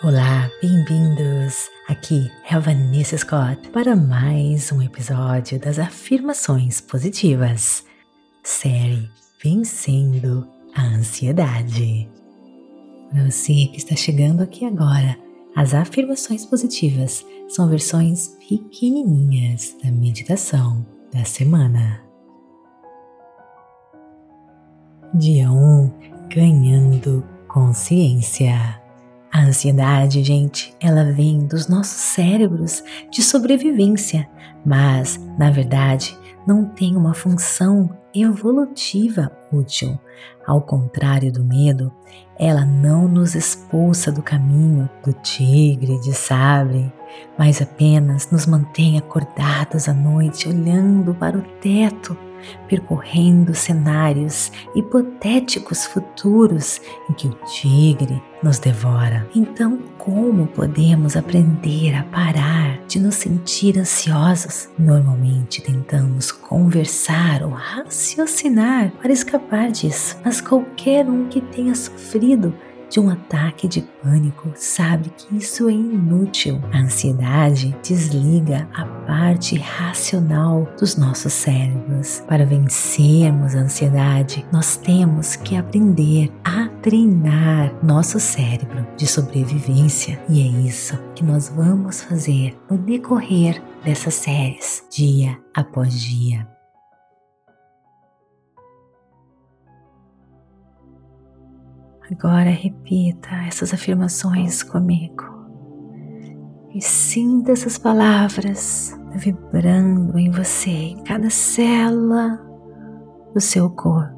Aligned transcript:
Olá, 0.00 0.48
bem-vindos! 0.62 1.68
Aqui 1.88 2.30
é 2.48 2.54
a 2.54 2.60
Vanessa 2.60 3.18
Scott 3.18 3.68
para 3.70 3.96
mais 3.96 4.70
um 4.70 4.80
episódio 4.80 5.58
das 5.58 5.76
Afirmações 5.76 6.80
Positivas. 6.80 7.84
Série 8.44 9.10
Vencendo 9.42 10.46
a 10.76 10.82
Ansiedade. 10.82 12.08
Para 13.10 13.28
você 13.28 13.66
que 13.66 13.78
está 13.78 13.96
chegando 13.96 14.40
aqui 14.40 14.64
agora, 14.64 15.18
as 15.56 15.74
afirmações 15.74 16.46
positivas 16.46 17.26
são 17.48 17.68
versões 17.68 18.36
pequenininhas 18.48 19.76
da 19.82 19.90
meditação 19.90 20.86
da 21.12 21.24
semana. 21.24 22.00
Dia 25.12 25.50
1 25.50 25.90
Ganhando 26.28 27.26
Consciência. 27.48 28.87
A 29.38 29.42
ansiedade, 29.42 30.24
gente, 30.24 30.74
ela 30.80 31.12
vem 31.12 31.46
dos 31.46 31.68
nossos 31.68 31.94
cérebros 31.94 32.82
de 33.08 33.22
sobrevivência, 33.22 34.28
mas, 34.66 35.16
na 35.38 35.48
verdade, 35.48 36.18
não 36.44 36.64
tem 36.64 36.96
uma 36.96 37.14
função 37.14 37.88
evolutiva 38.12 39.30
útil. 39.52 39.96
Ao 40.44 40.60
contrário 40.60 41.30
do 41.30 41.44
medo, 41.44 41.92
ela 42.36 42.64
não 42.64 43.06
nos 43.06 43.36
expulsa 43.36 44.10
do 44.10 44.24
caminho 44.24 44.90
do 45.04 45.12
tigre 45.12 46.00
de 46.00 46.12
sabre, 46.12 46.92
mas 47.38 47.62
apenas 47.62 48.32
nos 48.32 48.44
mantém 48.44 48.98
acordados 48.98 49.88
à 49.88 49.94
noite 49.94 50.48
olhando 50.48 51.14
para 51.14 51.38
o 51.38 51.42
teto 51.60 52.18
percorrendo 52.68 53.54
cenários 53.54 54.52
hipotéticos 54.74 55.86
futuros 55.86 56.80
em 57.08 57.12
que 57.14 57.28
o 57.28 57.34
tigre 57.46 58.22
nos 58.42 58.58
devora. 58.58 59.28
Então, 59.34 59.78
como 59.98 60.46
podemos 60.46 61.16
aprender 61.16 61.94
a 61.94 62.04
parar 62.04 62.78
de 62.86 62.98
nos 63.00 63.16
sentir 63.16 63.78
ansiosos? 63.78 64.68
Normalmente 64.78 65.60
tentamos 65.60 66.30
conversar 66.30 67.42
ou 67.42 67.50
raciocinar 67.50 68.92
para 69.02 69.12
escapar 69.12 69.70
disso, 69.70 70.16
mas 70.24 70.40
qualquer 70.40 71.06
um 71.06 71.28
que 71.28 71.40
tenha 71.40 71.74
sofrido 71.74 72.54
de 72.90 73.00
um 73.00 73.10
ataque 73.10 73.68
de 73.68 73.82
pânico 74.02 74.50
sabe 74.54 75.10
que 75.10 75.36
isso 75.36 75.68
é 75.68 75.72
inútil. 75.72 76.60
A 76.72 76.78
ansiedade 76.78 77.76
desliga 77.82 78.68
a 78.74 78.84
parte 79.06 79.56
racional 79.56 80.68
dos 80.78 80.96
nossos 80.96 81.32
cérebros. 81.32 82.22
Para 82.26 82.46
vencermos 82.46 83.54
a 83.54 83.60
ansiedade, 83.60 84.46
nós 84.52 84.76
temos 84.76 85.36
que 85.36 85.56
aprender 85.56 86.32
a 86.44 86.68
treinar 86.82 87.74
nosso 87.82 88.18
cérebro 88.18 88.86
de 88.96 89.06
sobrevivência 89.06 90.20
e 90.28 90.42
é 90.42 90.66
isso 90.66 90.98
que 91.14 91.24
nós 91.24 91.48
vamos 91.48 92.02
fazer 92.02 92.58
no 92.70 92.78
decorrer 92.78 93.62
dessas 93.84 94.14
séries, 94.14 94.84
dia 94.90 95.38
após 95.54 95.92
dia. 96.00 96.57
Agora 102.10 102.48
repita 102.48 103.28
essas 103.46 103.74
afirmações 103.74 104.62
comigo 104.62 105.24
e 106.74 106.80
sinta 106.80 107.52
essas 107.52 107.76
palavras 107.76 108.98
vibrando 109.14 110.18
em 110.18 110.30
você, 110.30 110.70
em 110.70 111.04
cada 111.04 111.28
célula 111.28 112.40
do 113.34 113.40
seu 113.40 113.68
corpo. 113.68 114.16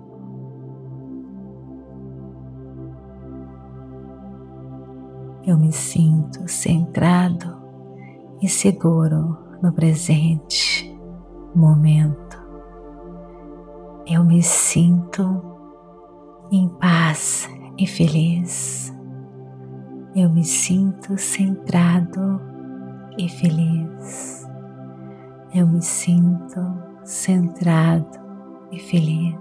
Eu 5.44 5.58
me 5.58 5.72
sinto 5.72 6.46
centrado 6.46 7.56
e 8.40 8.48
seguro 8.48 9.36
no 9.60 9.72
presente 9.72 10.96
momento. 11.54 12.38
Eu 14.06 14.24
me 14.24 14.42
sinto 14.42 15.42
em 16.52 16.68
paz 16.68 17.48
e 17.80 17.86
feliz. 17.86 18.94
Eu 20.14 20.28
me 20.28 20.44
sinto 20.44 21.16
centrado 21.16 22.38
e 23.16 23.26
feliz. 23.26 24.46
Eu 25.54 25.66
me 25.66 25.80
sinto 25.80 26.60
centrado 27.04 28.20
e 28.70 28.78
feliz. 28.78 29.34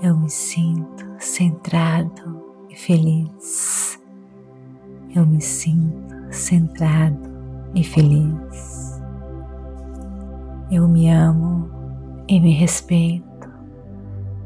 Eu 0.00 0.16
me 0.16 0.30
sinto 0.30 1.04
centrado 1.18 2.42
e 2.70 2.76
feliz. 2.76 4.00
Eu 5.14 5.26
me 5.26 5.40
sinto 5.40 6.16
centrado 6.30 7.30
e 7.74 7.84
feliz. 7.84 9.02
Eu 10.70 10.88
me 10.88 11.10
amo 11.10 11.68
e 12.26 12.40
me 12.40 12.54
respeito. 12.54 13.52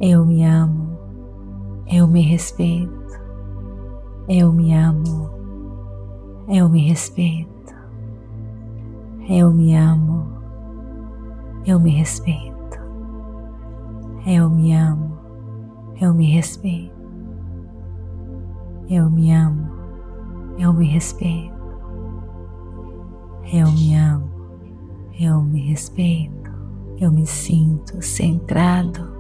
Eu 0.01 0.27
me 0.27 0.45
amo 0.45 0.86
eu 1.97 2.07
me 2.07 2.21
respeito. 2.21 2.93
Eu 4.29 4.53
me 4.53 4.75
amo. 4.75 5.31
Eu 6.47 6.69
me 6.69 6.89
respeito. 6.89 7.75
Eu 9.27 9.51
me 9.51 9.75
amo. 9.75 10.27
Eu 11.65 11.81
me 11.81 11.91
respeito. 11.91 12.79
Eu 14.27 14.51
me 14.51 14.75
amo. 14.75 15.17
Eu 15.99 16.13
me 16.13 16.27
respeito. 16.27 16.95
Eu 18.91 19.11
me 19.11 19.33
amo. 19.33 19.69
Eu 20.59 20.75
me 20.75 20.87
respeito. 20.87 21.57
Eu 23.51 23.73
me 23.73 23.95
amo. 23.95 24.31
Eu 25.19 25.41
me 25.41 25.71
respeito. 25.71 26.51
Eu 26.99 27.11
me 27.11 27.27
sinto 27.27 28.03
centrado 28.03 29.17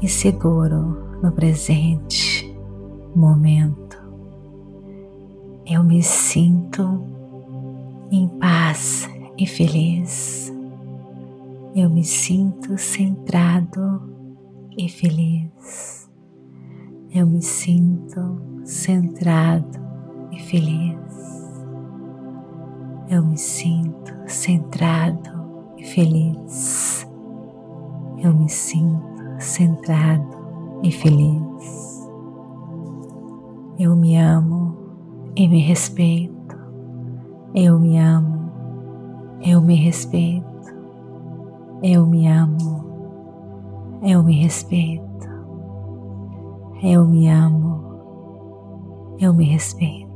e 0.00 0.08
seguro 0.08 1.11
no 1.22 1.30
presente 1.30 2.52
momento. 3.14 3.96
Eu 5.64 5.84
me 5.84 6.02
sinto 6.02 7.04
em 8.10 8.26
paz 8.40 9.08
e 9.38 9.46
feliz. 9.46 10.52
Eu 11.74 11.88
me 11.88 12.02
sinto 12.02 12.76
centrado 12.76 14.02
e 14.76 14.88
feliz. 14.88 16.10
Eu 17.14 17.26
me 17.26 17.40
sinto 17.40 18.42
centrado 18.64 19.80
e 20.32 20.40
feliz. 20.40 20.98
Eu 23.08 23.24
me 23.24 23.38
sinto 23.38 24.12
centrado 24.26 25.30
e 25.78 25.84
feliz. 25.84 27.06
Eu 28.18 28.34
me 28.34 28.48
sinto 28.48 29.22
centrado 29.38 30.41
e 30.82 30.90
feliz. 30.90 32.10
Eu 33.78 33.96
me 33.96 34.16
amo 34.16 34.76
e 35.36 35.48
me 35.48 35.60
respeito. 35.60 36.32
Eu 37.54 37.78
me 37.78 37.98
amo, 37.98 38.50
eu 39.42 39.60
me 39.60 39.74
respeito. 39.74 40.46
Eu 41.82 42.06
me 42.06 42.26
amo, 42.26 42.84
eu 44.02 44.22
me 44.22 44.34
respeito. 44.34 45.02
Eu 46.82 47.06
me 47.06 47.28
amo, 47.28 47.84
eu 49.20 49.32
me 49.32 49.44
respeito. 49.44 50.12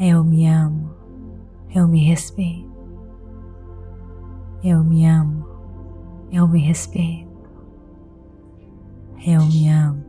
Eu 0.00 0.24
me 0.24 0.46
amo, 0.46 0.90
eu 1.74 1.88
me 1.88 2.04
respeito. 2.04 2.70
Eu 4.62 4.84
me 4.84 5.06
amo, 5.06 5.44
eu 6.30 6.46
me 6.46 6.60
respeito. 6.60 7.31
Eu 9.24 9.46
me 9.46 9.68
amo, 9.68 10.02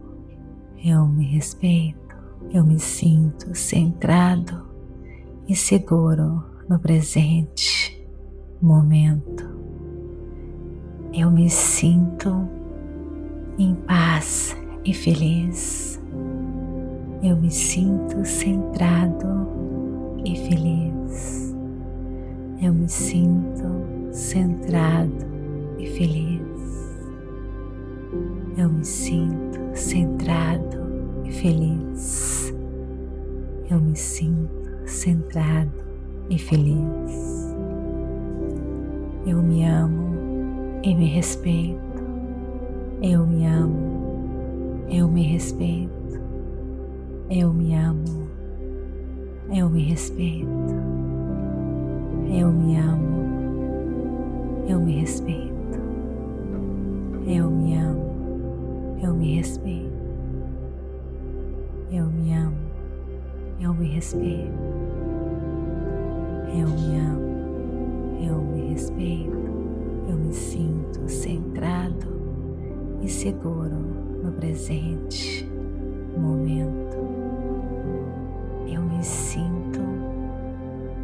eu 0.83 1.05
me 1.05 1.23
respeito, 1.23 2.15
eu 2.51 2.65
me 2.65 2.79
sinto 2.79 3.53
centrado 3.53 4.65
e 5.47 5.55
seguro 5.55 6.43
no 6.67 6.79
presente 6.79 8.03
momento. 8.59 9.47
Eu 11.13 11.29
me 11.29 11.47
sinto 11.47 12.49
em 13.59 13.75
paz 13.75 14.57
e 14.83 14.95
feliz. 14.95 16.01
Eu 17.21 17.37
me 17.37 17.51
sinto 17.51 18.25
centrado 18.25 19.47
e 20.25 20.35
feliz. 20.35 21.55
Eu 22.59 22.73
me 22.73 22.89
sinto 22.89 24.11
centrado 24.11 25.27
e 25.77 25.85
feliz. 25.85 26.52
Eu 28.55 28.69
me 28.69 28.85
sinto 28.85 29.59
centrado 29.73 30.77
e 31.25 31.31
feliz. 31.31 32.53
Eu 33.69 33.79
me 33.79 33.95
sinto 33.95 34.69
centrado 34.85 35.71
e 36.29 36.37
feliz. 36.37 37.55
Eu 39.25 39.41
me 39.41 39.65
amo 39.65 40.13
e 40.83 40.93
me 40.93 41.07
respeito. 41.07 41.81
Eu 43.01 43.25
me 43.25 43.45
amo, 43.47 44.85
eu 44.87 45.07
me 45.07 45.23
respeito. 45.23 46.21
Eu 47.31 47.51
me 47.51 47.73
amo. 47.73 48.29
Eu 49.51 49.69
me 49.69 49.83
respeito. 49.83 50.47
Eu 52.29 52.51
me 52.51 52.77
amo. 52.77 53.23
Eu 54.67 54.79
me 54.79 54.99
respeito. 54.99 55.53
Eu 57.25 57.49
me 57.49 57.75
amo. 57.77 57.92
Eu 59.03 59.13
me 59.13 59.35
respeito. 59.35 59.91
Eu 61.91 62.05
me 62.05 62.33
amo. 62.33 62.55
Eu 63.59 63.73
me 63.73 63.85
respeito. 63.89 64.53
Eu 66.47 66.69
me 66.69 66.99
amo. 66.99 68.23
Eu 68.25 68.41
me 68.41 68.69
respeito. 68.69 69.37
Eu 70.07 70.15
me 70.15 70.31
sinto 70.31 71.09
centrado 71.09 72.07
e 73.01 73.09
seguro 73.09 73.75
no 74.23 74.31
presente 74.31 75.45
momento. 76.17 76.97
Eu 78.65 78.81
me 78.83 79.03
sinto 79.03 79.81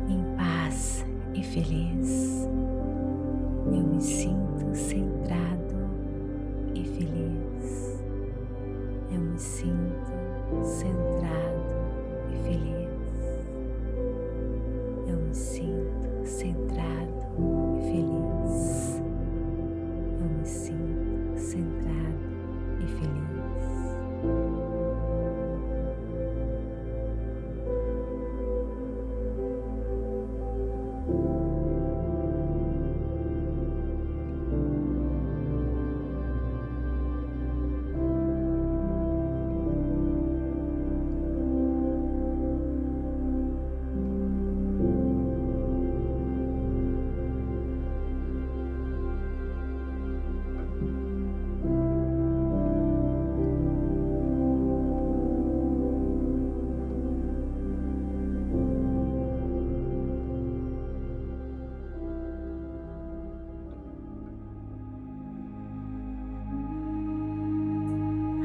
em 0.07 0.24
paz 0.38 1.06
e 1.34 1.44
feliz. 1.44 2.48
Eu 3.66 3.84
me 3.84 4.02
sinto 4.02 4.49
sinto 9.40 10.12
centrado 10.64 11.09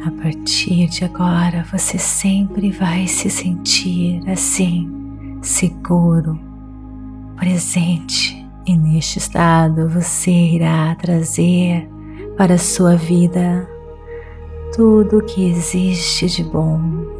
A 0.06 0.10
partir 0.10 0.86
de 0.88 1.02
agora, 1.02 1.64
você 1.72 1.96
sempre 1.96 2.70
vai 2.70 3.06
se 3.06 3.30
sentir 3.30 4.20
assim, 4.28 4.86
seguro, 5.40 6.38
presente, 7.36 8.46
e 8.66 8.76
neste 8.76 9.18
estado 9.18 9.88
você 9.88 10.30
irá 10.30 10.94
trazer 10.96 11.88
para 12.36 12.56
a 12.56 12.58
sua 12.58 12.96
vida 12.96 13.66
tudo 14.76 15.20
o 15.20 15.24
que 15.24 15.48
existe 15.48 16.26
de 16.26 16.44
bom. 16.44 17.13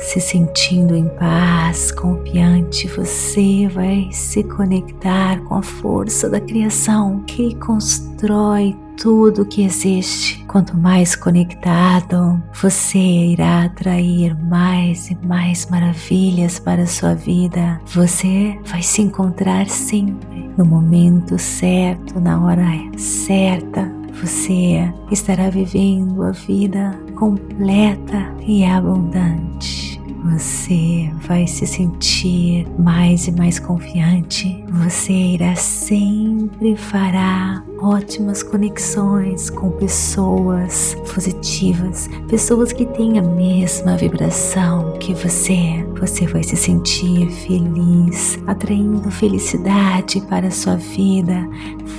Se 0.00 0.18
sentindo 0.18 0.96
em 0.96 1.06
paz, 1.08 1.92
confiante, 1.92 2.88
você 2.88 3.68
vai 3.68 4.08
se 4.10 4.42
conectar 4.42 5.38
com 5.42 5.54
a 5.56 5.62
força 5.62 6.28
da 6.28 6.40
criação 6.40 7.22
que 7.26 7.54
constrói 7.56 8.74
tudo 8.96 9.44
que 9.44 9.62
existe. 9.62 10.42
Quanto 10.48 10.76
mais 10.76 11.14
conectado, 11.14 12.42
você 12.60 12.98
irá 12.98 13.64
atrair 13.64 14.34
mais 14.42 15.10
e 15.10 15.18
mais 15.24 15.66
maravilhas 15.66 16.58
para 16.58 16.82
a 16.82 16.86
sua 16.86 17.14
vida. 17.14 17.78
Você 17.94 18.58
vai 18.64 18.82
se 18.82 19.02
encontrar 19.02 19.68
sempre 19.68 20.50
no 20.56 20.64
momento 20.64 21.38
certo, 21.38 22.18
na 22.18 22.42
hora 22.42 22.66
certa. 22.96 23.90
Você 24.22 24.92
estará 25.10 25.50
vivendo 25.50 26.22
a 26.22 26.32
vida 26.32 26.98
completa 27.14 28.34
e 28.46 28.64
abundante 28.64 29.79
você 30.24 31.10
vai 31.26 31.46
se 31.46 31.66
sentir 31.66 32.66
mais 32.78 33.26
e 33.26 33.32
mais 33.32 33.58
confiante. 33.58 34.64
Você 34.68 35.12
irá 35.12 35.54
sempre 35.56 36.76
fará 36.76 37.64
ótimas 37.80 38.42
conexões 38.42 39.48
com 39.48 39.70
pessoas 39.70 40.94
positivas, 41.12 42.08
pessoas 42.28 42.72
que 42.72 42.84
têm 42.84 43.18
a 43.18 43.22
mesma 43.22 43.96
vibração 43.96 44.92
que 44.98 45.14
você. 45.14 45.86
Você 45.98 46.26
vai 46.26 46.42
se 46.42 46.56
sentir 46.56 47.30
feliz, 47.30 48.38
atraindo 48.46 49.10
felicidade 49.10 50.20
para 50.22 50.48
a 50.48 50.50
sua 50.50 50.76
vida 50.76 51.48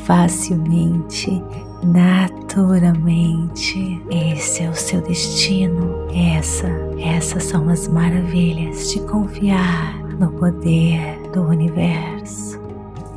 facilmente 0.06 1.41
naturalmente. 1.83 4.01
Esse 4.10 4.63
é 4.63 4.69
o 4.69 4.75
seu 4.75 5.01
destino. 5.01 6.07
Essa, 6.13 6.68
essas 7.00 7.44
são 7.44 7.69
as 7.69 7.88
maravilhas 7.88 8.92
de 8.92 9.00
confiar 9.01 9.98
no 10.19 10.31
poder 10.31 11.22
do 11.33 11.44
universo. 11.44 12.60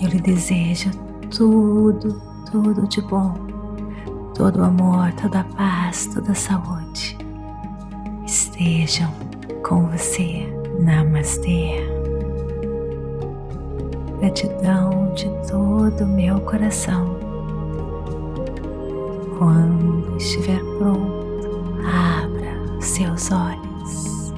Eu 0.01 0.09
lhe 0.09 0.21
desejo 0.21 0.91
tudo, 1.31 2.21
tudo 2.51 2.87
de 2.89 3.01
bom, 3.03 3.35
todo 4.35 4.63
amor, 4.63 5.13
toda 5.13 5.45
paz, 5.45 6.07
toda 6.13 6.35
saúde. 6.35 7.17
Estejam 8.27 9.11
com 9.67 9.87
você. 9.89 10.53
Namastê. 10.81 11.87
Gratidão 14.19 15.13
de 15.15 15.29
todo 15.49 16.05
o 16.05 16.09
meu 16.09 16.41
coração 16.41 17.24
quando 19.45 20.17
estiver 20.17 20.59
pronto, 20.79 21.77
abra 21.85 22.81
seus 22.81 23.31
olhos. 23.31 24.33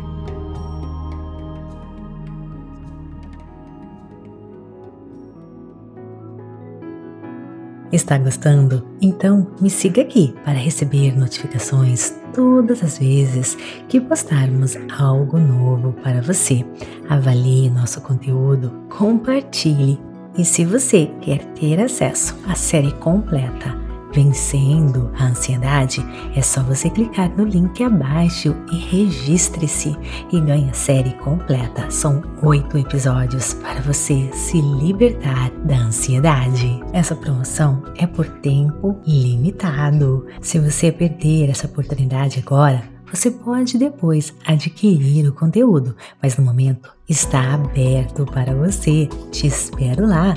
Está 7.93 8.19
gostando? 8.19 8.85
Então 9.01 9.47
me 9.61 9.71
siga 9.71 10.03
aqui 10.03 10.35
para 10.45 10.55
receber 10.55 11.17
notificações 11.17 12.13
todas 12.35 12.83
as 12.83 12.99
vezes 12.99 13.57
que 13.89 14.01
postarmos 14.01 14.77
algo 14.99 15.39
novo 15.39 15.93
para 16.03 16.21
você. 16.21 16.67
Avalie 17.09 17.71
nosso 17.71 18.01
conteúdo, 18.01 18.73
compartilhe 18.89 20.01
e 20.37 20.45
se 20.45 20.65
você 20.65 21.09
quer 21.21 21.45
ter 21.55 21.81
acesso 21.81 22.37
à 22.49 22.57
série 22.57 22.93
completa 22.95 23.86
vencendo 24.17 25.11
a 25.19 25.27
ansiedade, 25.27 26.03
é 26.35 26.41
só 26.41 26.63
você 26.63 26.89
clicar 26.89 27.31
no 27.37 27.45
link 27.45 27.85
abaixo 27.85 28.57
e 28.73 28.79
registre-se 28.79 29.95
e 30.33 30.41
ganhe 30.41 30.71
a 30.71 30.73
série 30.73 31.13
completa. 31.19 31.91
São 31.91 32.23
oito 32.43 32.79
episódios 32.79 33.53
para 33.53 33.83
você 33.83 34.31
se 34.33 34.59
libertar 34.59 35.51
da 35.67 35.77
ansiedade. 35.77 36.83
Essa 36.95 37.15
promoção 37.15 37.83
é 37.99 38.07
por 38.07 38.27
tempo 38.27 38.99
limitado. 39.07 40.27
Se 40.41 40.59
você 40.59 40.91
perder 40.91 41.51
essa 41.51 41.67
oportunidade 41.67 42.43
agora, 42.45 42.97
você 43.13 43.31
pode 43.31 43.79
depois 43.79 44.35
adquirir 44.45 45.29
o 45.29 45.33
conteúdo, 45.33 45.95
mas 46.21 46.37
no 46.37 46.45
momento 46.45 46.91
está 47.09 47.55
aberto 47.55 48.27
para 48.27 48.55
você. 48.55 49.09
Te 49.31 49.47
espero 49.47 50.07
lá 50.07 50.37